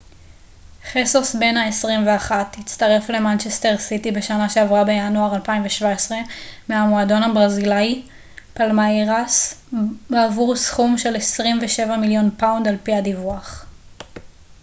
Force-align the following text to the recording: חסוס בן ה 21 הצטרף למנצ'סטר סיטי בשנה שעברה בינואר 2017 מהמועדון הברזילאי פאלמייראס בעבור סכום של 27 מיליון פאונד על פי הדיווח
חסוס 0.91 1.35
בן 1.35 1.57
ה 1.57 1.67
21 1.67 2.57
הצטרף 2.59 3.09
למנצ'סטר 3.09 3.77
סיטי 3.77 4.11
בשנה 4.11 4.49
שעברה 4.49 4.83
בינואר 4.83 5.35
2017 5.35 6.17
מהמועדון 6.69 7.23
הברזילאי 7.23 8.03
פאלמייראס 8.53 9.65
בעבור 10.09 10.55
סכום 10.55 10.97
של 10.97 11.15
27 11.15 11.97
מיליון 11.97 12.29
פאונד 12.37 12.67
על 12.67 12.75
פי 12.83 12.95
הדיווח 12.95 13.65